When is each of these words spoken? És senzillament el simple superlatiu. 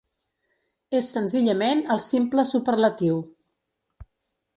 És 0.99 1.09
senzillament 1.17 1.83
el 1.97 2.01
simple 2.05 2.45
superlatiu. 2.53 3.21